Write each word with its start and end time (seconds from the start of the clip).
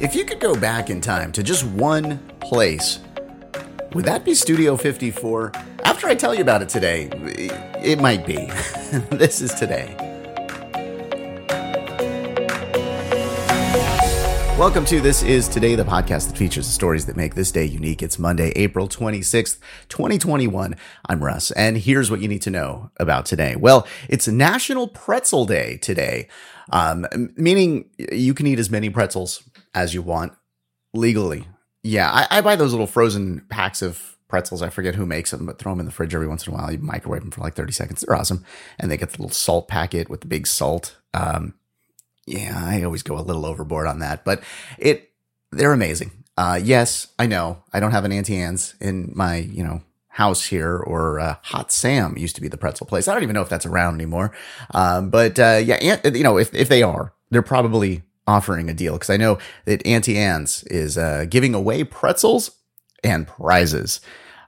If 0.00 0.14
you 0.14 0.24
could 0.24 0.40
go 0.40 0.54
back 0.54 0.88
in 0.88 1.02
time 1.02 1.30
to 1.32 1.42
just 1.42 1.62
one 1.62 2.20
place, 2.40 3.00
would 3.92 4.06
that 4.06 4.24
be 4.24 4.32
Studio 4.32 4.74
54? 4.74 5.52
After 5.84 6.06
I 6.06 6.14
tell 6.14 6.34
you 6.34 6.40
about 6.40 6.62
it 6.62 6.70
today, 6.70 7.10
it 7.84 8.00
might 8.00 8.24
be. 8.24 8.46
this 9.10 9.42
is 9.42 9.52
today. 9.52 9.94
Welcome 14.60 14.84
to 14.86 15.02
This 15.02 15.22
Is 15.22 15.48
Today, 15.48 15.74
the 15.74 15.84
podcast 15.84 16.28
that 16.28 16.36
features 16.36 16.66
the 16.66 16.72
stories 16.72 17.06
that 17.06 17.16
make 17.16 17.34
this 17.34 17.50
day 17.50 17.64
unique. 17.64 18.02
It's 18.02 18.18
Monday, 18.18 18.52
April 18.56 18.88
26th, 18.88 19.58
2021. 19.88 20.76
I'm 21.08 21.24
Russ, 21.24 21.50
and 21.50 21.76
here's 21.76 22.10
what 22.10 22.20
you 22.20 22.28
need 22.28 22.42
to 22.42 22.50
know 22.50 22.90
about 22.98 23.26
today. 23.26 23.56
Well, 23.56 23.86
it's 24.08 24.28
National 24.28 24.88
Pretzel 24.88 25.46
Day 25.46 25.78
today, 25.78 26.28
um, 26.70 27.06
meaning 27.36 27.88
you 28.12 28.34
can 28.34 28.46
eat 28.46 28.58
as 28.58 28.70
many 28.70 28.90
pretzels 28.90 29.42
as 29.74 29.94
you 29.94 30.02
want 30.02 30.32
legally. 30.92 31.46
Yeah, 31.82 32.10
I, 32.10 32.38
I 32.38 32.40
buy 32.40 32.56
those 32.56 32.72
little 32.72 32.86
frozen 32.86 33.44
packs 33.48 33.82
of 33.82 34.18
pretzels. 34.28 34.62
I 34.62 34.70
forget 34.70 34.94
who 34.94 35.06
makes 35.06 35.30
them, 35.30 35.46
but 35.46 35.58
throw 35.58 35.72
them 35.72 35.80
in 35.80 35.86
the 35.86 35.92
fridge 35.92 36.14
every 36.14 36.28
once 36.28 36.46
in 36.46 36.52
a 36.52 36.56
while. 36.56 36.70
You 36.72 36.78
microwave 36.78 37.22
them 37.22 37.30
for 37.30 37.40
like 37.40 37.54
30 37.54 37.72
seconds. 37.72 38.00
They're 38.00 38.16
awesome. 38.16 38.44
And 38.78 38.90
they 38.90 38.96
get 38.96 39.10
the 39.10 39.18
little 39.18 39.34
salt 39.34 39.68
packet 39.68 40.08
with 40.08 40.20
the 40.20 40.26
big 40.26 40.46
salt. 40.46 40.96
Um, 41.12 41.54
yeah, 42.26 42.62
I 42.64 42.82
always 42.82 43.02
go 43.02 43.18
a 43.18 43.20
little 43.20 43.44
overboard 43.44 43.86
on 43.86 43.98
that, 43.98 44.24
but 44.24 44.42
it, 44.78 45.10
they're 45.50 45.72
amazing. 45.72 46.12
Uh, 46.36 46.60
yes, 46.62 47.08
I 47.18 47.26
know 47.26 47.64
I 47.72 47.80
don't 47.80 47.90
have 47.90 48.04
an 48.04 48.12
Auntie 48.12 48.36
Anne's 48.36 48.74
in 48.80 49.12
my, 49.14 49.36
you 49.36 49.64
know, 49.64 49.82
house 50.08 50.44
here 50.44 50.76
or 50.76 51.18
uh, 51.18 51.36
Hot 51.44 51.72
Sam 51.72 52.16
used 52.16 52.36
to 52.36 52.42
be 52.42 52.48
the 52.48 52.56
pretzel 52.56 52.86
place. 52.86 53.08
I 53.08 53.14
don't 53.14 53.22
even 53.22 53.34
know 53.34 53.42
if 53.42 53.48
that's 53.48 53.66
around 53.66 53.94
anymore. 53.94 54.32
Um, 54.72 55.10
but, 55.10 55.38
uh, 55.38 55.60
yeah, 55.62 55.98
you 56.04 56.22
know, 56.22 56.38
if, 56.38 56.54
if 56.54 56.68
they 56.68 56.82
are, 56.82 57.12
they're 57.30 57.42
probably 57.42 58.02
offering 58.26 58.70
a 58.70 58.74
deal 58.74 58.94
because 58.94 59.10
I 59.10 59.16
know 59.16 59.38
that 59.64 59.84
Auntie 59.86 60.18
Anne's 60.18 60.62
is 60.64 60.96
uh, 60.96 61.26
giving 61.28 61.54
away 61.54 61.84
pretzels 61.84 62.52
and 63.02 63.26
prizes. 63.26 64.00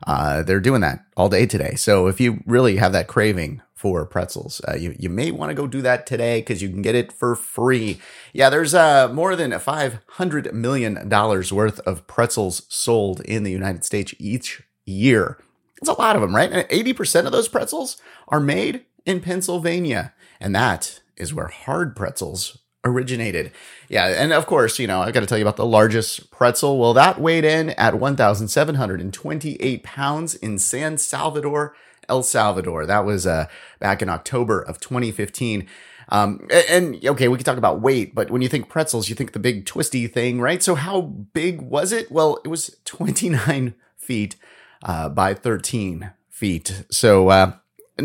Uh, 0.06 0.42
they're 0.42 0.60
doing 0.60 0.80
that 0.80 1.04
all 1.16 1.28
day 1.28 1.46
today. 1.46 1.74
So 1.74 2.06
if 2.06 2.20
you 2.20 2.42
really 2.46 2.76
have 2.76 2.92
that 2.92 3.08
craving 3.08 3.62
for 3.74 4.04
pretzels, 4.06 4.60
uh, 4.68 4.76
you 4.76 4.94
you 4.98 5.08
may 5.08 5.30
want 5.30 5.50
to 5.50 5.54
go 5.54 5.66
do 5.66 5.82
that 5.82 6.06
today 6.06 6.40
because 6.40 6.62
you 6.62 6.68
can 6.68 6.82
get 6.82 6.94
it 6.94 7.12
for 7.12 7.34
free. 7.34 8.00
Yeah, 8.32 8.48
there's 8.48 8.74
uh, 8.74 9.08
more 9.12 9.34
than 9.36 9.58
five 9.58 9.98
hundred 10.10 10.52
million 10.54 11.08
dollars 11.08 11.52
worth 11.52 11.80
of 11.80 12.06
pretzels 12.06 12.62
sold 12.68 13.20
in 13.22 13.42
the 13.42 13.50
United 13.50 13.84
States 13.84 14.14
each 14.18 14.62
year. 14.84 15.38
It's 15.78 15.88
a 15.88 15.94
lot 15.94 16.14
of 16.14 16.22
them, 16.22 16.34
right? 16.34 16.66
Eighty 16.70 16.92
percent 16.92 17.26
of 17.26 17.32
those 17.32 17.48
pretzels 17.48 17.96
are 18.28 18.40
made 18.40 18.84
in 19.04 19.20
Pennsylvania, 19.20 20.14
and 20.40 20.54
that 20.54 21.00
is 21.16 21.34
where 21.34 21.48
hard 21.48 21.96
pretzels 21.96 22.58
originated. 22.84 23.52
Yeah, 23.88 24.06
and 24.06 24.32
of 24.32 24.46
course, 24.46 24.78
you 24.78 24.86
know, 24.86 25.02
I've 25.02 25.14
got 25.14 25.20
to 25.20 25.26
tell 25.26 25.38
you 25.38 25.44
about 25.44 25.56
the 25.56 25.66
largest 25.66 26.30
pretzel. 26.30 26.78
Well, 26.78 26.94
that 26.94 27.20
weighed 27.20 27.44
in 27.44 27.70
at 27.70 27.98
1,728 27.98 29.82
pounds 29.82 30.34
in 30.34 30.58
San 30.58 30.98
Salvador, 30.98 31.74
El 32.08 32.22
Salvador. 32.22 32.86
That 32.86 33.04
was 33.04 33.26
uh, 33.26 33.46
back 33.78 34.02
in 34.02 34.08
October 34.08 34.60
of 34.60 34.80
2015. 34.80 35.66
Um, 36.08 36.46
and, 36.50 36.94
and 36.94 37.06
okay, 37.06 37.28
we 37.28 37.38
can 37.38 37.44
talk 37.44 37.56
about 37.56 37.80
weight, 37.80 38.14
but 38.14 38.30
when 38.30 38.42
you 38.42 38.48
think 38.48 38.68
pretzels, 38.68 39.08
you 39.08 39.14
think 39.14 39.32
the 39.32 39.38
big 39.38 39.64
twisty 39.64 40.06
thing, 40.08 40.40
right? 40.40 40.62
So 40.62 40.74
how 40.74 41.00
big 41.00 41.62
was 41.62 41.92
it? 41.92 42.10
Well, 42.10 42.38
it 42.44 42.48
was 42.48 42.76
29 42.84 43.74
feet 43.96 44.36
uh, 44.82 45.08
by 45.08 45.32
13 45.32 46.10
feet. 46.28 46.84
So 46.90 47.28
uh, 47.28 47.52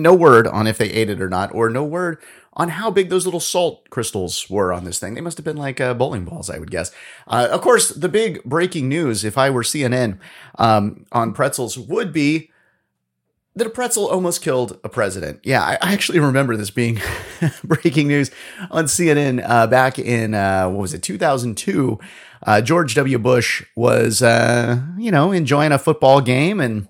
no 0.01 0.13
word 0.13 0.47
on 0.47 0.67
if 0.67 0.77
they 0.77 0.89
ate 0.89 1.09
it 1.09 1.21
or 1.21 1.29
not, 1.29 1.53
or 1.53 1.69
no 1.69 1.83
word 1.83 2.19
on 2.53 2.69
how 2.69 2.89
big 2.89 3.09
those 3.09 3.25
little 3.25 3.39
salt 3.39 3.87
crystals 3.89 4.49
were 4.49 4.73
on 4.73 4.83
this 4.83 4.99
thing. 4.99 5.13
They 5.13 5.21
must 5.21 5.37
have 5.37 5.45
been 5.45 5.57
like 5.57 5.79
uh, 5.79 5.93
bowling 5.93 6.25
balls, 6.25 6.49
I 6.49 6.57
would 6.57 6.71
guess. 6.71 6.91
Uh, 7.27 7.47
of 7.51 7.61
course, 7.61 7.89
the 7.89 8.09
big 8.09 8.43
breaking 8.43 8.89
news, 8.89 9.23
if 9.23 9.37
I 9.37 9.51
were 9.51 9.61
CNN 9.61 10.17
um, 10.57 11.05
on 11.11 11.33
pretzels, 11.33 11.77
would 11.77 12.11
be 12.11 12.49
that 13.55 13.67
a 13.67 13.69
pretzel 13.69 14.07
almost 14.07 14.41
killed 14.41 14.79
a 14.83 14.89
president. 14.89 15.39
Yeah, 15.43 15.61
I, 15.61 15.77
I 15.81 15.93
actually 15.93 16.19
remember 16.19 16.55
this 16.55 16.69
being 16.71 16.99
breaking 17.63 18.07
news 18.07 18.31
on 18.71 18.85
CNN 18.85 19.43
uh, 19.47 19.67
back 19.67 19.99
in, 19.99 20.33
uh, 20.33 20.67
what 20.69 20.81
was 20.81 20.93
it, 20.93 21.03
2002. 21.03 21.99
Uh, 22.45 22.61
George 22.61 22.93
W. 22.95 23.17
Bush 23.17 23.63
was, 23.75 24.21
uh, 24.21 24.79
you 24.97 25.11
know, 25.11 25.31
enjoying 25.31 25.71
a 25.71 25.79
football 25.79 26.21
game 26.21 26.59
and 26.59 26.87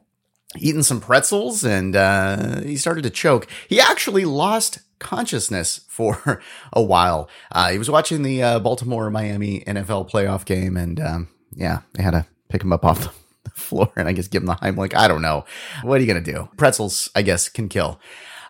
eating 0.55 0.83
some 0.83 1.01
pretzels 1.01 1.63
and 1.63 1.95
uh, 1.95 2.61
he 2.61 2.77
started 2.77 3.03
to 3.03 3.09
choke. 3.09 3.47
He 3.67 3.79
actually 3.79 4.25
lost 4.25 4.79
consciousness 4.99 5.81
for 5.87 6.41
a 6.73 6.81
while. 6.81 7.29
Uh, 7.51 7.71
he 7.71 7.77
was 7.77 7.89
watching 7.89 8.23
the 8.23 8.41
uh, 8.41 8.59
Baltimore 8.59 9.09
Miami 9.09 9.61
NFL 9.61 10.09
playoff 10.09 10.45
game, 10.45 10.77
and 10.77 10.99
um, 10.99 11.27
yeah, 11.53 11.81
they 11.93 12.03
had 12.03 12.11
to 12.11 12.25
pick 12.49 12.63
him 12.63 12.73
up 12.73 12.85
off 12.85 13.13
the 13.43 13.49
floor 13.51 13.91
and 13.95 14.07
I 14.07 14.13
guess 14.13 14.27
give 14.27 14.43
him 14.43 14.47
the 14.47 14.55
Heimlich. 14.55 14.95
I 14.95 15.07
don't 15.07 15.21
know. 15.21 15.45
What 15.83 15.97
are 15.97 16.03
you 16.03 16.11
going 16.11 16.23
to 16.23 16.31
do? 16.31 16.49
Pretzels, 16.57 17.09
I 17.15 17.21
guess, 17.21 17.49
can 17.49 17.69
kill. 17.69 17.99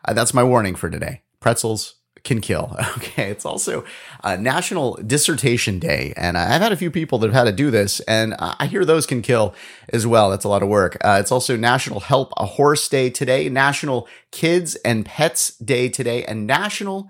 Uh, 0.05 0.13
that's 0.13 0.33
my 0.33 0.43
warning 0.43 0.75
for 0.75 0.89
today. 0.89 1.23
Pretzels 1.39 1.95
can 2.27 2.41
kill. 2.41 2.75
Okay. 2.97 3.29
It's 3.29 3.45
also 3.45 3.85
uh, 4.23 4.35
National 4.35 4.95
Dissertation 4.95 5.79
Day. 5.79 6.13
And 6.17 6.37
I've 6.37 6.61
had 6.61 6.71
a 6.71 6.75
few 6.75 6.89
people 6.89 7.19
that 7.19 7.27
have 7.27 7.45
had 7.45 7.51
to 7.51 7.51
do 7.51 7.69
this, 7.71 7.99
and 8.01 8.35
I 8.39 8.65
hear 8.65 8.85
those 8.85 9.05
can 9.05 9.21
kill 9.21 9.53
as 9.89 10.05
well. 10.05 10.29
That's 10.29 10.43
a 10.43 10.49
lot 10.49 10.63
of 10.63 10.69
work. 10.69 10.97
Uh, 11.01 11.17
it's 11.19 11.31
also 11.31 11.55
National 11.55 11.99
Help 11.99 12.33
a 12.37 12.45
Horse 12.45 12.87
Day 12.89 13.09
today, 13.09 13.49
National 13.49 14.07
Kids 14.31 14.75
and 14.77 15.05
Pets 15.05 15.57
Day 15.57 15.89
today, 15.89 16.25
and 16.25 16.47
National 16.47 17.09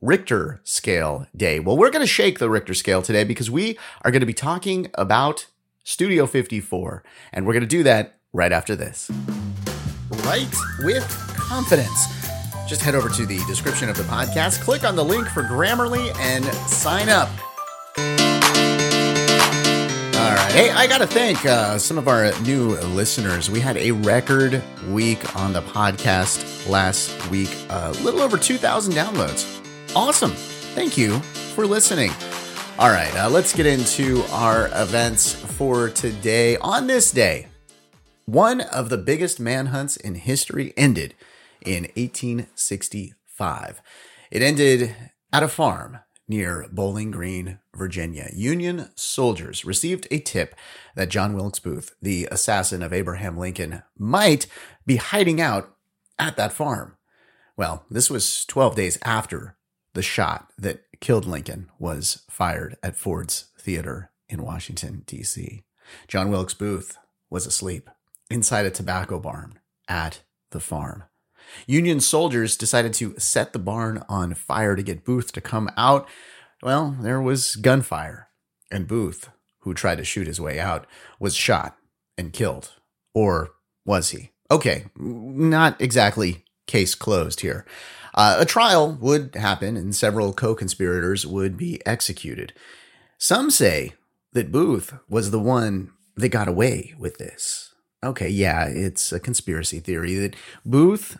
Richter 0.00 0.60
Scale 0.64 1.26
Day. 1.36 1.58
Well, 1.60 1.76
we're 1.76 1.90
going 1.90 2.04
to 2.04 2.06
shake 2.06 2.38
the 2.38 2.50
Richter 2.50 2.74
scale 2.74 3.02
today 3.02 3.24
because 3.24 3.50
we 3.50 3.78
are 4.02 4.10
going 4.10 4.20
to 4.20 4.26
be 4.26 4.34
talking 4.34 4.90
about 4.94 5.46
Studio 5.82 6.26
54, 6.26 7.02
and 7.32 7.46
we're 7.46 7.54
going 7.54 7.62
to 7.62 7.66
do 7.66 7.82
that 7.82 8.18
right 8.32 8.52
after 8.52 8.76
this. 8.76 9.10
Right 10.24 10.54
with 10.80 11.06
confidence 11.36 12.23
just 12.66 12.82
head 12.82 12.94
over 12.94 13.08
to 13.08 13.26
the 13.26 13.38
description 13.46 13.88
of 13.88 13.96
the 13.96 14.02
podcast, 14.04 14.62
click 14.62 14.84
on 14.84 14.96
the 14.96 15.04
link 15.04 15.28
for 15.28 15.42
Grammarly, 15.42 16.14
and 16.18 16.44
sign 16.68 17.08
up. 17.08 17.28
All 20.16 20.30
right. 20.34 20.52
Hey, 20.52 20.70
I 20.70 20.86
got 20.86 20.98
to 20.98 21.06
thank 21.06 21.44
uh, 21.44 21.78
some 21.78 21.98
of 21.98 22.08
our 22.08 22.32
new 22.40 22.76
listeners. 22.78 23.50
We 23.50 23.60
had 23.60 23.76
a 23.76 23.90
record 23.90 24.62
week 24.88 25.36
on 25.36 25.52
the 25.52 25.60
podcast 25.62 26.68
last 26.68 27.30
week, 27.30 27.54
a 27.68 27.90
little 28.02 28.22
over 28.22 28.38
2,000 28.38 28.94
downloads. 28.94 29.60
Awesome. 29.94 30.30
Thank 30.30 30.96
you 30.96 31.18
for 31.54 31.66
listening. 31.66 32.10
All 32.78 32.88
right, 32.90 33.14
uh, 33.14 33.28
let's 33.30 33.54
get 33.54 33.66
into 33.66 34.24
our 34.30 34.66
events 34.72 35.32
for 35.32 35.90
today. 35.90 36.56
On 36.56 36.86
this 36.88 37.12
day, 37.12 37.46
one 38.26 38.62
of 38.62 38.88
the 38.88 38.98
biggest 38.98 39.38
manhunts 39.38 39.96
in 39.96 40.14
history 40.14 40.72
ended 40.76 41.14
in 41.64 41.84
1865. 41.96 43.82
It 44.30 44.42
ended 44.42 44.94
at 45.32 45.42
a 45.42 45.48
farm 45.48 45.98
near 46.26 46.66
Bowling 46.72 47.10
Green, 47.10 47.58
Virginia. 47.76 48.30
Union 48.34 48.90
soldiers 48.94 49.64
received 49.64 50.06
a 50.10 50.18
tip 50.18 50.54
that 50.94 51.10
John 51.10 51.34
Wilkes 51.34 51.58
Booth, 51.58 51.94
the 52.00 52.28
assassin 52.30 52.82
of 52.82 52.92
Abraham 52.92 53.36
Lincoln, 53.36 53.82
might 53.98 54.46
be 54.86 54.96
hiding 54.96 55.40
out 55.40 55.76
at 56.18 56.36
that 56.36 56.52
farm. 56.52 56.96
Well, 57.56 57.84
this 57.90 58.10
was 58.10 58.44
12 58.46 58.74
days 58.74 58.98
after 59.04 59.56
the 59.92 60.02
shot 60.02 60.48
that 60.58 60.84
killed 61.00 61.26
Lincoln 61.26 61.70
was 61.78 62.24
fired 62.30 62.76
at 62.82 62.96
Ford's 62.96 63.50
Theater 63.58 64.10
in 64.28 64.42
Washington, 64.42 65.04
D.C. 65.06 65.64
John 66.08 66.30
Wilkes 66.30 66.54
Booth 66.54 66.96
was 67.30 67.46
asleep 67.46 67.90
inside 68.30 68.66
a 68.66 68.70
tobacco 68.70 69.18
barn 69.18 69.58
at 69.88 70.22
the 70.50 70.60
farm. 70.60 71.04
Union 71.66 72.00
soldiers 72.00 72.56
decided 72.56 72.92
to 72.94 73.14
set 73.18 73.52
the 73.52 73.58
barn 73.58 74.04
on 74.08 74.34
fire 74.34 74.76
to 74.76 74.82
get 74.82 75.04
Booth 75.04 75.32
to 75.32 75.40
come 75.40 75.70
out. 75.76 76.08
Well, 76.62 76.96
there 77.00 77.20
was 77.20 77.56
gunfire, 77.56 78.28
and 78.70 78.88
Booth, 78.88 79.30
who 79.60 79.74
tried 79.74 79.98
to 79.98 80.04
shoot 80.04 80.26
his 80.26 80.40
way 80.40 80.58
out, 80.58 80.86
was 81.18 81.34
shot 81.34 81.76
and 82.16 82.32
killed. 82.32 82.72
Or 83.14 83.50
was 83.84 84.10
he? 84.10 84.30
Okay, 84.50 84.86
not 84.96 85.80
exactly 85.80 86.44
case 86.66 86.94
closed 86.94 87.40
here. 87.40 87.64
Uh, 88.14 88.36
a 88.38 88.44
trial 88.44 88.96
would 89.00 89.34
happen, 89.34 89.76
and 89.76 89.94
several 89.94 90.32
co 90.32 90.54
conspirators 90.54 91.26
would 91.26 91.56
be 91.56 91.84
executed. 91.86 92.52
Some 93.18 93.50
say 93.50 93.94
that 94.32 94.52
Booth 94.52 94.94
was 95.08 95.30
the 95.30 95.40
one 95.40 95.90
that 96.16 96.28
got 96.28 96.48
away 96.48 96.94
with 96.98 97.18
this. 97.18 97.74
Okay, 98.02 98.28
yeah, 98.28 98.66
it's 98.66 99.12
a 99.12 99.20
conspiracy 99.20 99.80
theory 99.80 100.14
that 100.16 100.36
Booth 100.64 101.18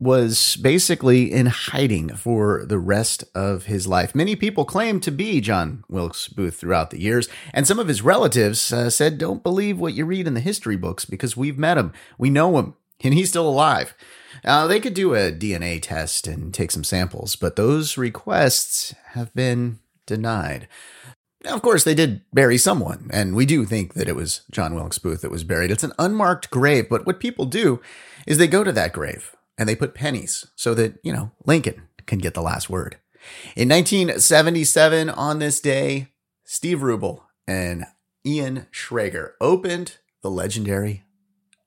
was 0.00 0.56
basically 0.56 1.32
in 1.32 1.46
hiding 1.46 2.10
for 2.10 2.64
the 2.64 2.78
rest 2.78 3.24
of 3.34 3.64
his 3.64 3.86
life. 3.86 4.14
Many 4.14 4.36
people 4.36 4.64
claim 4.64 5.00
to 5.00 5.10
be 5.10 5.40
John 5.40 5.84
Wilkes 5.88 6.28
Booth 6.28 6.56
throughout 6.56 6.90
the 6.90 7.00
years, 7.00 7.28
and 7.52 7.66
some 7.66 7.78
of 7.78 7.88
his 7.88 8.02
relatives 8.02 8.72
uh, 8.72 8.90
said, 8.90 9.18
Don't 9.18 9.42
believe 9.42 9.78
what 9.78 9.94
you 9.94 10.04
read 10.04 10.28
in 10.28 10.34
the 10.34 10.40
history 10.40 10.76
books 10.76 11.04
because 11.04 11.36
we've 11.36 11.58
met 11.58 11.78
him, 11.78 11.92
we 12.16 12.30
know 12.30 12.58
him, 12.58 12.74
and 13.02 13.14
he's 13.14 13.28
still 13.28 13.48
alive. 13.48 13.94
Uh, 14.44 14.68
they 14.68 14.78
could 14.78 14.94
do 14.94 15.14
a 15.14 15.32
DNA 15.32 15.80
test 15.82 16.28
and 16.28 16.54
take 16.54 16.70
some 16.70 16.84
samples, 16.84 17.34
but 17.34 17.56
those 17.56 17.98
requests 17.98 18.94
have 19.14 19.34
been 19.34 19.80
denied. 20.06 20.68
Now, 21.44 21.54
of 21.54 21.62
course, 21.62 21.82
they 21.82 21.94
did 21.94 22.22
bury 22.32 22.58
someone, 22.58 23.10
and 23.12 23.34
we 23.34 23.46
do 23.46 23.64
think 23.64 23.94
that 23.94 24.08
it 24.08 24.16
was 24.16 24.42
John 24.50 24.74
Wilkes 24.74 24.98
Booth 24.98 25.22
that 25.22 25.30
was 25.30 25.44
buried. 25.44 25.72
It's 25.72 25.84
an 25.84 25.92
unmarked 25.98 26.50
grave, 26.50 26.88
but 26.88 27.04
what 27.04 27.20
people 27.20 27.46
do 27.46 27.80
is 28.26 28.38
they 28.38 28.46
go 28.46 28.62
to 28.62 28.72
that 28.72 28.92
grave 28.92 29.34
and 29.58 29.68
they 29.68 29.74
put 29.74 29.94
pennies 29.94 30.46
so 30.54 30.72
that, 30.74 30.98
you 31.02 31.12
know, 31.12 31.32
Lincoln 31.44 31.82
can 32.06 32.18
get 32.18 32.34
the 32.34 32.42
last 32.42 32.70
word. 32.70 32.96
In 33.56 33.68
1977, 33.68 35.10
on 35.10 35.40
this 35.40 35.60
day, 35.60 36.08
Steve 36.44 36.78
Rubell 36.78 37.22
and 37.46 37.84
Ian 38.24 38.66
Schrager 38.72 39.32
opened 39.40 39.98
the 40.22 40.30
legendary 40.30 41.04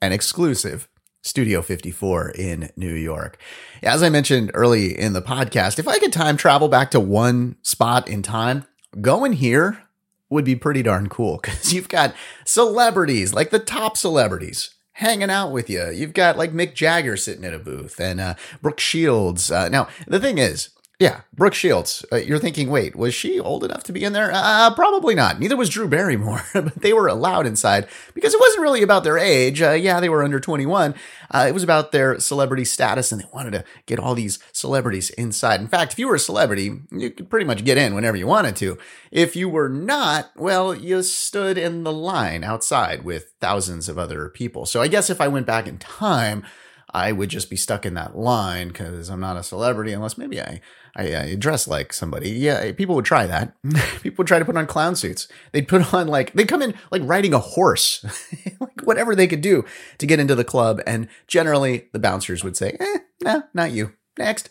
and 0.02 0.14
exclusive 0.14 0.88
Studio 1.24 1.62
54 1.62 2.32
in 2.32 2.72
New 2.76 2.94
York. 2.94 3.38
As 3.84 4.02
I 4.02 4.10
mentioned 4.10 4.52
early 4.54 4.98
in 4.98 5.14
the 5.14 5.22
podcast, 5.22 5.78
if 5.78 5.88
I 5.88 6.00
could 6.00 6.12
time 6.12 6.36
travel 6.36 6.68
back 6.68 6.90
to 6.92 7.00
one 7.00 7.58
spot 7.62 8.08
in 8.08 8.24
time, 8.24 8.66
going 9.00 9.34
here 9.34 9.84
would 10.30 10.46
be 10.46 10.56
pretty 10.56 10.82
darn 10.82 11.10
cool 11.10 11.40
because 11.42 11.74
you've 11.74 11.90
got 11.90 12.16
celebrities, 12.46 13.34
like 13.34 13.52
the 13.52 13.60
top 13.60 13.98
celebrities, 13.98 14.74
hanging 15.02 15.32
out 15.32 15.52
with 15.52 15.70
you. 15.70 15.90
You've 15.90 16.14
got 16.14 16.38
like 16.38 16.54
Mick 16.54 16.76
Jagger 16.76 17.18
sitting 17.18 17.44
at 17.44 17.54
a 17.54 17.60
booth 17.60 18.00
and 18.00 18.22
uh, 18.22 18.36
Brooke 18.62 18.80
Shields. 18.80 19.52
Uh, 19.52 19.68
now, 19.68 19.88
the 20.08 20.20
thing 20.20 20.38
is, 20.38 20.70
yeah, 21.02 21.22
Brooke 21.34 21.56
Shields. 21.56 22.06
Uh, 22.12 22.18
you're 22.18 22.38
thinking, 22.38 22.70
wait, 22.70 22.96
was 22.96 23.16
she 23.16 23.40
old 23.40 23.64
enough 23.64 23.82
to 23.86 23.92
be 23.92 24.04
in 24.04 24.14
there? 24.14 24.30
Uh, 24.32 24.72
probably 24.76 25.16
not. 25.16 25.40
Neither 25.40 25.58
was 25.58 25.68
Drew 25.68 25.88
Barrymore, 25.88 26.44
but 26.54 26.76
they 26.76 26.94
were 26.94 27.08
allowed 27.08 27.48
inside 27.48 27.88
because 28.14 28.36
it 28.36 28.40
wasn't 28.40 28.62
really 28.62 28.84
about 28.84 29.04
their 29.04 29.18
age. 29.18 29.64
Uh, 29.64 29.72
yeah, 29.72 30.00
they 30.00 30.10
were 30.10 30.24
under 30.24 30.40
21. 30.40 30.94
Uh, 31.32 31.46
it 31.48 31.56
was 31.56 31.64
about 31.64 31.92
their 31.92 32.20
celebrity 32.20 32.64
status, 32.64 33.12
and 33.12 33.20
they 33.20 33.26
wanted 33.34 33.50
to 33.54 33.64
get 33.88 33.98
all 33.98 34.14
these 34.14 34.38
celebrities 34.52 35.10
inside. 35.12 35.60
In 35.60 35.68
fact, 35.68 35.94
if 35.94 35.98
you 35.98 36.08
were 36.08 36.14
a 36.14 36.20
celebrity, 36.20 36.82
you 36.92 37.10
could 37.10 37.32
pretty 37.32 37.48
much 37.48 37.66
get 37.66 37.80
in 37.80 37.96
whenever 37.96 38.16
you 38.16 38.28
wanted 38.28 38.56
to. 38.58 38.78
If 39.10 39.36
you 39.36 39.50
were 39.50 39.70
not, 39.70 40.30
well, 40.36 40.76
you 40.76 41.02
stood 41.02 41.58
in 41.58 41.84
the 41.84 41.92
line 41.92 42.44
outside 42.44 43.04
with 43.04 43.34
thousands 43.40 43.90
of 43.90 43.98
other 43.98 44.30
people. 44.30 44.68
So 44.68 44.84
I 44.84 44.88
guess 44.88 45.10
if 45.10 45.20
I 45.20 45.30
went 45.30 45.48
back 45.48 45.68
in 45.68 45.80
time, 45.80 46.44
I 46.94 47.12
would 47.12 47.30
just 47.30 47.50
be 47.50 47.56
stuck 47.56 47.86
in 47.86 47.94
that 47.96 48.18
line 48.18 48.70
because 48.70 49.10
I'm 49.10 49.20
not 49.20 49.38
a 49.38 49.44
celebrity 49.44 49.94
unless 49.94 50.18
maybe 50.18 50.42
I, 50.42 50.62
I, 50.96 51.16
I 51.16 51.36
dress 51.36 51.68
like 51.68 51.94
somebody. 51.94 52.32
Yeah, 52.32 52.72
people 52.74 52.96
would 52.96 53.06
try 53.06 53.26
that. 53.28 53.56
people 54.02 54.24
would 54.24 54.28
try 54.28 54.40
to 54.40 54.46
put 54.46 54.58
on 54.58 54.68
clown 54.68 54.96
suits. 54.96 55.28
They'd 55.52 55.68
put 55.68 55.94
on 55.94 56.08
like, 56.08 56.34
they'd 56.34 56.48
come 56.48 56.62
in 56.62 56.74
like 56.92 57.02
riding 57.06 57.34
a 57.34 57.40
horse, 57.40 58.04
like 58.60 58.82
whatever 58.84 59.16
they 59.16 59.28
could 59.28 59.42
do 59.42 59.66
to 59.98 60.06
get 60.06 60.20
into 60.20 60.36
the 60.36 60.44
club. 60.44 60.82
And 60.86 61.08
generally 61.28 61.88
the 61.94 62.00
bouncers 62.00 62.44
would 62.44 62.58
say, 62.58 62.78
eh, 62.80 63.00
no, 63.24 63.44
not 63.54 63.72
you. 63.72 63.94
Next. 64.18 64.50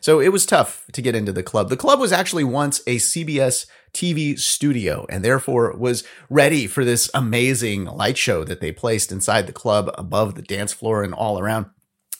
So 0.00 0.20
it 0.20 0.30
was 0.30 0.46
tough 0.46 0.84
to 0.92 1.02
get 1.02 1.14
into 1.14 1.32
the 1.32 1.42
club. 1.42 1.68
The 1.68 1.76
club 1.76 2.00
was 2.00 2.12
actually 2.12 2.44
once 2.44 2.80
a 2.86 2.96
CBS 2.96 3.66
TV 3.92 4.38
studio 4.38 5.06
and 5.08 5.24
therefore 5.24 5.76
was 5.76 6.04
ready 6.30 6.66
for 6.66 6.84
this 6.84 7.10
amazing 7.14 7.84
light 7.84 8.16
show 8.16 8.42
that 8.44 8.60
they 8.60 8.72
placed 8.72 9.12
inside 9.12 9.46
the 9.46 9.52
club 9.52 9.90
above 9.96 10.34
the 10.34 10.42
dance 10.42 10.72
floor 10.72 11.02
and 11.02 11.12
all 11.12 11.38
around 11.38 11.66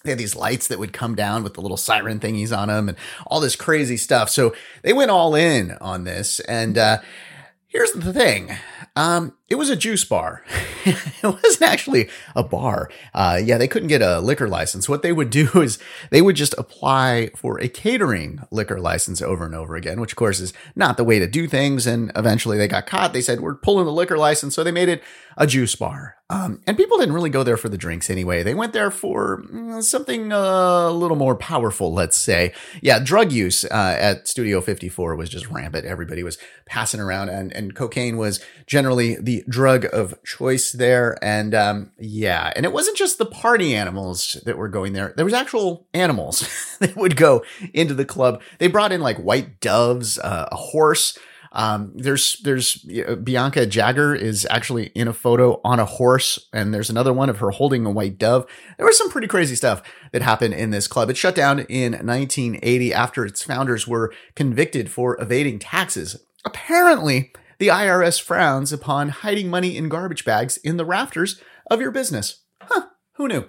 they 0.05 0.11
had 0.11 0.19
these 0.19 0.37
lights 0.37 0.69
that 0.69 0.79
would 0.79 0.93
come 0.93 1.15
down 1.15 1.43
with 1.43 1.55
the 1.55 1.61
little 1.61 1.77
siren 1.77 2.21
thingies 2.21 2.57
on 2.57 2.69
them 2.69 2.89
and 2.89 2.99
all 3.27 3.41
this 3.41 3.57
crazy 3.57 3.97
stuff. 3.97 4.31
So 4.31 4.55
they 4.83 4.93
went 4.93 5.11
all 5.11 5.35
in 5.35 5.73
on 5.81 6.05
this. 6.05 6.41
And 6.41 6.77
uh, 6.77 6.99
here's 7.69 7.93
the 7.93 8.13
thing 8.13 8.53
um, 8.97 9.35
it 9.53 9.59
was 9.59 9.69
a 9.69 9.77
juice 9.77 10.03
bar. 10.03 10.43
it 10.87 11.23
wasn't 11.23 11.71
actually 11.71 12.09
a 12.35 12.43
bar. 12.43 12.91
Uh, 13.13 13.39
yeah, 13.45 13.59
they 13.59 13.69
couldn't 13.69 13.89
get 13.89 14.01
a 14.01 14.19
liquor 14.19 14.49
license. 14.49 14.89
What 14.89 15.03
they 15.03 15.13
would 15.13 15.29
do 15.29 15.47
is 15.61 15.79
they 16.09 16.23
would 16.23 16.37
just 16.37 16.55
apply 16.57 17.29
for 17.37 17.61
a 17.61 17.69
catering 17.69 18.41
liquor 18.51 18.81
license 18.81 19.21
over 19.21 19.45
and 19.45 19.55
over 19.55 19.77
again, 19.77 20.01
which 20.01 20.13
of 20.13 20.17
course 20.17 20.41
is 20.41 20.55
not 20.75 20.97
the 20.97 21.05
way 21.05 21.19
to 21.19 21.27
do 21.27 21.47
things. 21.47 21.87
And 21.87 22.11
eventually 22.17 22.57
they 22.57 22.67
got 22.67 22.87
caught. 22.87 23.13
They 23.13 23.21
said, 23.21 23.41
we're 23.41 23.55
pulling 23.55 23.85
the 23.85 23.93
liquor 23.93 24.17
license. 24.17 24.55
So 24.55 24.65
they 24.65 24.73
made 24.73 24.89
it 24.89 25.03
a 25.37 25.47
juice 25.47 25.75
bar. 25.75 26.17
Um, 26.33 26.63
and 26.67 26.79
people 26.79 26.97
didn't 26.97 27.15
really 27.15 27.29
go 27.29 27.43
there 27.43 27.59
for 27.59 27.69
the 27.69 27.77
drinks 27.77 28.09
anyway. 28.09 28.43
They 28.43 28.55
went 28.55 28.73
there 28.73 28.91
for 28.91 29.43
mm, 29.53 29.83
something 29.83 30.33
uh, 30.33 30.89
a 30.89 30.91
little 30.91 31.17
more 31.17 31.37
powerful, 31.37 31.93
let's 31.93 32.17
say. 32.17 32.55
Yeah, 32.81 33.01
drug 33.01 33.33
use 33.33 33.67
uh, 33.67 33.97
at 33.99 34.27
Studio 34.27 34.63
54 34.63 35.15
was 35.15 35.29
just 35.29 35.49
rampant. 35.49 35.85
Everybody 35.85 36.23
was 36.23 36.39
passing 36.65 37.01
around, 37.01 37.29
and, 37.29 37.53
and 37.53 37.75
cocaine 37.75 38.17
was 38.17 38.43
generally 38.67 39.17
the 39.21 39.42
drug 39.49 39.87
of 39.93 40.15
choice 40.25 40.73
there. 40.73 41.17
And 41.23 41.55
um, 41.55 41.93
yeah, 41.99 42.53
and 42.55 42.65
it 42.65 42.73
wasn't 42.73 42.97
just 42.97 43.19
the 43.19 43.27
party 43.27 43.75
animals 43.75 44.41
that 44.45 44.57
were 44.57 44.69
going 44.69 44.93
there. 44.93 45.13
There 45.17 45.25
was 45.25 45.35
actual 45.35 45.87
animals 45.95 46.77
that 46.81 46.97
would 46.97 47.17
go 47.17 47.45
into 47.73 47.95
the 47.95 48.05
club. 48.05 48.43
They 48.59 48.69
brought 48.69 48.93
in 48.93 49.01
like 49.01 49.19
white 49.19 49.61
doves, 49.61 50.19
uh, 50.19 50.49
a 50.51 50.57
horse. 50.57 51.19
Um, 51.55 51.93
there's 51.95 52.39
there's 52.45 52.77
Bianca 52.77 53.67
Jagger 53.67 54.15
is 54.15 54.47
actually 54.51 54.87
in 54.95 55.07
a 55.07 55.13
photo 55.13 55.61
on 55.65 55.79
a 55.79 55.85
horse, 55.85 56.49
and 56.53 56.73
there's 56.73 56.89
another 56.89 57.13
one 57.13 57.29
of 57.29 57.39
her 57.39 57.51
holding 57.51 57.85
a 57.85 57.91
white 57.91 58.17
dove. 58.17 58.47
There 58.79 58.87
was 58.87 58.97
some 58.97 59.11
pretty 59.11 59.27
crazy 59.27 59.55
stuff 59.55 59.83
that 60.13 60.23
happened 60.23 60.55
in 60.55 60.71
this 60.71 60.89
club. 60.89 61.11
It 61.11 61.19
shut 61.19 61.35
down 61.35 61.61
in 61.61 61.93
1980 61.93 62.95
after 62.95 63.27
its 63.27 63.43
founders 63.43 63.87
were 63.87 64.15
convicted 64.35 64.91
for 64.91 65.21
evading 65.21 65.59
taxes. 65.59 66.25
Apparently, 66.45 67.33
the 67.63 67.69
IRS 67.69 68.21
frowns 68.21 68.73
upon 68.73 69.11
hiding 69.11 69.49
money 69.49 69.77
in 69.77 69.89
garbage 69.89 70.25
bags 70.25 70.57
in 70.65 70.79
the 70.79 70.85
rafters 70.85 71.41
of 71.71 71.81
your 71.81 71.93
business. 71.93 72.41
Huh, 72.61 72.87
who 73.13 73.29
knew? 73.29 73.45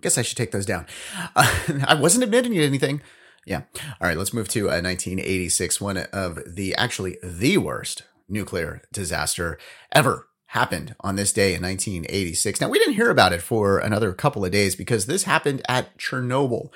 Guess 0.00 0.16
I 0.16 0.22
should 0.22 0.36
take 0.36 0.52
those 0.52 0.66
down. 0.66 0.86
Uh, 1.34 1.52
I 1.84 1.96
wasn't 1.96 2.22
admitting 2.22 2.56
anything. 2.56 3.02
Yeah. 3.44 3.62
All 4.00 4.06
right, 4.06 4.16
let's 4.16 4.32
move 4.32 4.46
to 4.50 4.66
uh, 4.66 4.78
1986, 4.78 5.80
one 5.80 5.96
of 5.96 6.38
the 6.46 6.76
actually 6.76 7.18
the 7.24 7.58
worst 7.58 8.04
nuclear 8.28 8.82
disaster 8.92 9.58
ever 9.90 10.28
happened 10.50 10.94
on 11.00 11.16
this 11.16 11.32
day 11.32 11.52
in 11.52 11.62
1986. 11.62 12.60
Now, 12.60 12.68
we 12.68 12.78
didn't 12.78 12.94
hear 12.94 13.10
about 13.10 13.32
it 13.32 13.42
for 13.42 13.78
another 13.78 14.12
couple 14.12 14.44
of 14.44 14.52
days 14.52 14.76
because 14.76 15.06
this 15.06 15.24
happened 15.24 15.60
at 15.68 15.98
Chernobyl. 15.98 16.70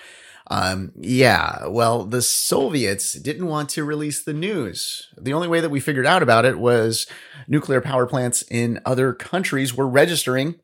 Um, 0.52 0.90
yeah, 0.98 1.68
well, 1.68 2.04
the 2.04 2.22
Soviets 2.22 3.12
didn't 3.14 3.46
want 3.46 3.68
to 3.70 3.84
release 3.84 4.22
the 4.22 4.32
news. 4.32 5.08
The 5.16 5.32
only 5.32 5.46
way 5.46 5.60
that 5.60 5.70
we 5.70 5.78
figured 5.78 6.06
out 6.06 6.24
about 6.24 6.44
it 6.44 6.58
was 6.58 7.06
nuclear 7.46 7.80
power 7.80 8.04
plants 8.04 8.42
in 8.50 8.80
other 8.84 9.12
countries 9.12 9.76
were 9.76 9.88
registering 9.88 10.56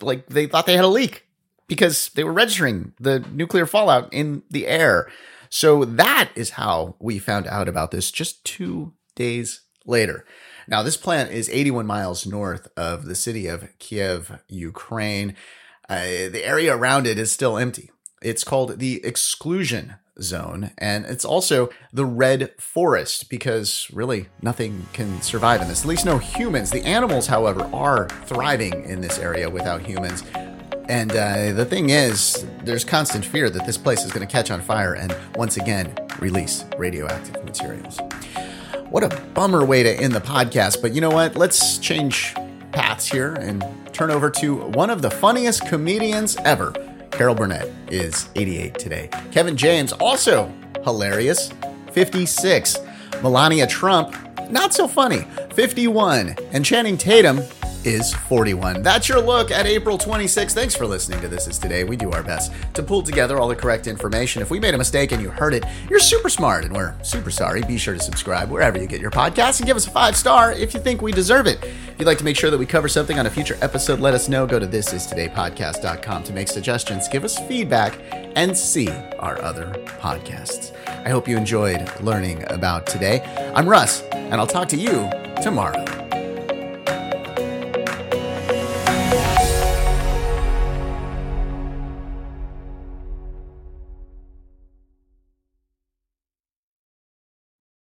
like 0.00 0.26
they 0.26 0.46
thought 0.46 0.66
they 0.66 0.76
had 0.76 0.84
a 0.84 0.88
leak 0.88 1.26
because 1.68 2.10
they 2.10 2.24
were 2.24 2.32
registering 2.32 2.92
the 2.98 3.20
nuclear 3.32 3.66
fallout 3.66 4.12
in 4.12 4.42
the 4.50 4.66
air. 4.66 5.08
So 5.50 5.84
that 5.84 6.30
is 6.34 6.50
how 6.50 6.96
we 6.98 7.18
found 7.18 7.46
out 7.46 7.68
about 7.68 7.90
this 7.90 8.10
just 8.10 8.44
two 8.44 8.92
days 9.14 9.62
later. 9.84 10.24
Now, 10.68 10.82
this 10.82 10.96
plant 10.96 11.30
is 11.30 11.48
81 11.48 11.86
miles 11.86 12.26
north 12.26 12.68
of 12.76 13.04
the 13.04 13.14
city 13.14 13.46
of 13.46 13.68
Kiev, 13.78 14.40
Ukraine. 14.48 15.36
Uh, 15.88 16.28
the 16.28 16.44
area 16.44 16.76
around 16.76 17.06
it 17.06 17.18
is 17.18 17.30
still 17.30 17.56
empty. 17.56 17.90
It's 18.22 18.44
called 18.44 18.78
the 18.78 19.04
exclusion 19.04 19.96
zone, 20.20 20.70
and 20.78 21.04
it's 21.04 21.24
also 21.24 21.68
the 21.92 22.06
red 22.06 22.52
forest 22.58 23.28
because 23.28 23.88
really 23.92 24.28
nothing 24.40 24.86
can 24.92 25.20
survive 25.20 25.60
in 25.60 25.68
this. 25.68 25.82
At 25.82 25.88
least 25.88 26.06
no 26.06 26.18
humans. 26.18 26.70
The 26.70 26.84
animals, 26.84 27.26
however, 27.26 27.68
are 27.74 28.08
thriving 28.24 28.84
in 28.84 29.00
this 29.00 29.18
area 29.18 29.50
without 29.50 29.82
humans. 29.82 30.24
And 30.88 31.10
uh, 31.10 31.52
the 31.52 31.64
thing 31.64 31.90
is, 31.90 32.46
there's 32.62 32.84
constant 32.84 33.24
fear 33.24 33.50
that 33.50 33.66
this 33.66 33.76
place 33.76 34.04
is 34.04 34.12
going 34.12 34.26
to 34.26 34.32
catch 34.32 34.50
on 34.50 34.60
fire 34.60 34.94
and 34.94 35.14
once 35.34 35.56
again 35.56 35.92
release 36.20 36.64
radioactive 36.78 37.44
materials. 37.44 37.98
What 38.88 39.02
a 39.02 39.20
bummer 39.34 39.64
way 39.64 39.82
to 39.82 39.90
end 39.90 40.14
the 40.14 40.20
podcast, 40.20 40.80
but 40.80 40.94
you 40.94 41.00
know 41.00 41.10
what? 41.10 41.34
Let's 41.36 41.78
change 41.78 42.34
paths 42.72 43.10
here 43.10 43.34
and 43.34 43.64
turn 43.92 44.10
over 44.10 44.30
to 44.30 44.54
one 44.68 44.90
of 44.90 45.02
the 45.02 45.10
funniest 45.10 45.66
comedians 45.66 46.36
ever. 46.44 46.72
Carol 47.16 47.34
Burnett 47.34 47.72
is 47.88 48.28
88 48.36 48.74
today. 48.78 49.08
Kevin 49.32 49.56
James, 49.56 49.92
also 49.94 50.52
hilarious, 50.84 51.50
56. 51.92 52.76
Melania 53.22 53.66
Trump, 53.66 54.14
not 54.50 54.74
so 54.74 54.86
funny, 54.86 55.26
51. 55.54 56.36
And 56.52 56.62
Channing 56.62 56.98
Tatum, 56.98 57.40
is 57.86 58.12
41. 58.12 58.82
That's 58.82 59.08
your 59.08 59.20
look 59.20 59.50
at 59.50 59.64
April 59.64 59.96
26th. 59.96 60.52
Thanks 60.52 60.74
for 60.74 60.86
listening 60.86 61.20
to 61.20 61.28
This 61.28 61.46
Is 61.46 61.56
Today. 61.58 61.84
We 61.84 61.96
do 61.96 62.10
our 62.10 62.22
best 62.22 62.52
to 62.74 62.82
pull 62.82 63.02
together 63.02 63.38
all 63.38 63.46
the 63.48 63.54
correct 63.54 63.86
information. 63.86 64.42
If 64.42 64.50
we 64.50 64.58
made 64.58 64.74
a 64.74 64.78
mistake 64.78 65.12
and 65.12 65.22
you 65.22 65.30
heard 65.30 65.54
it, 65.54 65.64
you're 65.88 66.00
super 66.00 66.28
smart 66.28 66.64
and 66.64 66.74
we're 66.74 66.94
super 67.02 67.30
sorry. 67.30 67.62
Be 67.62 67.78
sure 67.78 67.94
to 67.94 68.00
subscribe 68.00 68.50
wherever 68.50 68.76
you 68.76 68.86
get 68.88 69.00
your 69.00 69.12
podcast 69.12 69.60
and 69.60 69.66
give 69.66 69.76
us 69.76 69.86
a 69.86 69.90
five 69.90 70.16
star 70.16 70.52
if 70.52 70.74
you 70.74 70.80
think 70.80 71.00
we 71.00 71.12
deserve 71.12 71.46
it. 71.46 71.62
If 71.62 71.94
you'd 71.98 72.06
like 72.06 72.18
to 72.18 72.24
make 72.24 72.36
sure 72.36 72.50
that 72.50 72.58
we 72.58 72.66
cover 72.66 72.88
something 72.88 73.18
on 73.18 73.26
a 73.26 73.30
future 73.30 73.56
episode, 73.62 74.00
let 74.00 74.14
us 74.14 74.28
know. 74.28 74.46
Go 74.46 74.58
to 74.58 74.66
thisistodaypodcast.com 74.66 76.24
to 76.24 76.32
make 76.32 76.48
suggestions, 76.48 77.08
give 77.08 77.24
us 77.24 77.38
feedback, 77.46 77.98
and 78.34 78.56
see 78.56 78.88
our 79.20 79.40
other 79.42 79.66
podcasts. 80.00 80.76
I 80.88 81.08
hope 81.10 81.28
you 81.28 81.36
enjoyed 81.36 81.88
learning 82.00 82.44
about 82.50 82.86
today. 82.86 83.20
I'm 83.54 83.68
Russ, 83.68 84.02
and 84.12 84.34
I'll 84.34 84.46
talk 84.46 84.68
to 84.70 84.76
you 84.76 85.08
tomorrow. 85.40 85.95